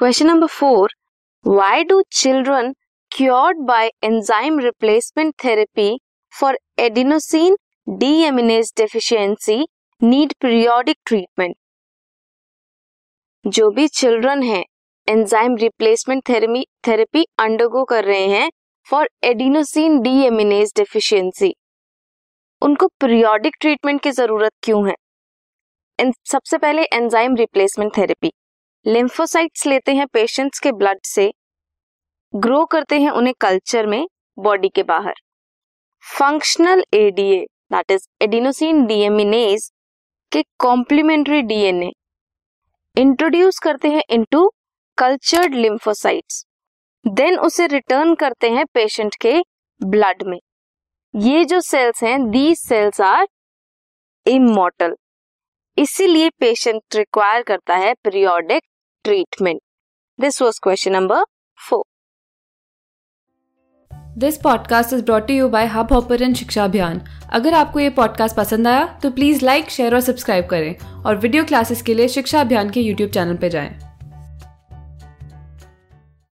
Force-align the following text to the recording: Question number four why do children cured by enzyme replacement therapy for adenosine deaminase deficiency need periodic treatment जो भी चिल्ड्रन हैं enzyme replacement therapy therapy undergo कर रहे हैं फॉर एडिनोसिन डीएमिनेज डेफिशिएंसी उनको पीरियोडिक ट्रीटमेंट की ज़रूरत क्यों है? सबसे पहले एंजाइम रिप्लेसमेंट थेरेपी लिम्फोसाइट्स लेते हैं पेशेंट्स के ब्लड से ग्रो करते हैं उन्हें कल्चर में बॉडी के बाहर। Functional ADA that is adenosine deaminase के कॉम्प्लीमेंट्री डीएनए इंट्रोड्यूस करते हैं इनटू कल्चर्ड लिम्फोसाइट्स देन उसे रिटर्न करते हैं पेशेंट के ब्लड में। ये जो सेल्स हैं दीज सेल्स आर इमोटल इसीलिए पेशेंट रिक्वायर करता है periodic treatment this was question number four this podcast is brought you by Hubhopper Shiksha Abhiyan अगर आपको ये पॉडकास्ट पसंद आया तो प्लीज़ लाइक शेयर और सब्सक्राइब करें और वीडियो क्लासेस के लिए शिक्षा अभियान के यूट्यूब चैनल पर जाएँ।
Question 0.00 0.26
number 0.26 0.46
four 0.46 0.92
why 1.44 1.82
do 1.84 2.00
children 2.12 2.72
cured 3.10 3.58
by 3.66 3.90
enzyme 4.04 4.58
replacement 4.58 5.34
therapy 5.44 5.98
for 6.32 6.58
adenosine 6.78 7.56
deaminase 7.88 8.72
deficiency 8.76 9.58
need 10.00 10.32
periodic 10.40 10.96
treatment 11.06 11.56
जो 13.44 13.70
भी 13.70 13.86
चिल्ड्रन 13.88 14.42
हैं 14.42 14.64
enzyme 15.08 15.56
replacement 15.56 16.22
therapy 16.28 16.64
therapy 16.88 17.26
undergo 17.38 17.84
कर 17.84 18.04
रहे 18.04 18.26
हैं 18.26 18.50
फॉर 18.86 19.10
एडिनोसिन 19.24 20.00
डीएमिनेज 20.00 20.72
डेफिशिएंसी 20.76 21.54
उनको 22.62 22.88
पीरियोडिक 23.00 23.56
ट्रीटमेंट 23.60 24.02
की 24.02 24.10
ज़रूरत 24.10 24.52
क्यों 24.62 24.86
है? 24.88 24.96
सबसे 26.32 26.58
पहले 26.58 26.82
एंजाइम 26.82 27.36
रिप्लेसमेंट 27.36 27.96
थेरेपी 27.96 28.32
लिम्फोसाइट्स 28.86 29.66
लेते 29.66 29.94
हैं 29.94 30.06
पेशेंट्स 30.06 30.58
के 30.58 30.70
ब्लड 30.72 30.98
से 31.04 31.32
ग्रो 32.32 32.64
करते 32.64 33.00
हैं 33.00 33.10
उन्हें 33.10 33.34
कल्चर 33.40 33.86
में 33.86 34.06
बॉडी 34.38 34.68
के 34.68 34.82
बाहर। 34.82 35.14
Functional 36.04 36.82
ADA 36.94 37.40
that 37.72 37.90
is 37.90 38.06
adenosine 38.22 38.84
deaminase 38.86 39.70
के 40.32 40.42
कॉम्प्लीमेंट्री 40.58 41.42
डीएनए 41.42 41.90
इंट्रोड्यूस 42.96 43.58
करते 43.58 43.88
हैं 43.88 44.02
इनटू 44.10 44.48
कल्चर्ड 44.98 45.54
लिम्फोसाइट्स 45.54 46.44
देन 47.04 47.38
उसे 47.38 47.66
रिटर्न 47.66 48.14
करते 48.14 48.50
हैं 48.50 48.64
पेशेंट 48.74 49.14
के 49.20 49.40
ब्लड 49.80 50.22
में। 50.22 50.38
ये 51.14 51.44
जो 51.44 51.60
सेल्स 51.60 52.02
हैं 52.04 52.18
दीज 52.30 52.58
सेल्स 52.58 53.00
आर 53.00 53.26
इमोटल 54.26 54.96
इसीलिए 55.80 56.30
पेशेंट 56.30 56.82
रिक्वायर 56.94 57.42
करता 57.42 57.76
है 57.76 57.94
periodic 57.94 58.62
treatment 59.04 59.60
this 60.20 60.42
was 60.42 60.60
question 60.62 60.92
number 60.92 61.24
four 61.68 61.84
this 64.18 64.36
podcast 64.36 64.92
is 64.92 65.04
brought 65.04 65.30
you 65.30 65.48
by 65.48 65.66
Hubhopper 65.92 66.32
Shiksha 66.34 66.64
Abhiyan 66.64 67.00
अगर 67.32 67.54
आपको 67.54 67.80
ये 67.80 67.90
पॉडकास्ट 67.90 68.36
पसंद 68.36 68.68
आया 68.68 68.98
तो 69.02 69.10
प्लीज़ 69.10 69.44
लाइक 69.44 69.70
शेयर 69.70 69.94
और 69.94 70.00
सब्सक्राइब 70.00 70.46
करें 70.46 71.02
और 71.02 71.16
वीडियो 71.16 71.44
क्लासेस 71.44 71.82
के 71.82 71.94
लिए 71.94 72.08
शिक्षा 72.08 72.40
अभियान 72.40 72.70
के 72.70 72.80
यूट्यूब 72.80 73.10
चैनल 73.10 73.36
पर 73.36 73.48
जाएँ। 73.48 73.89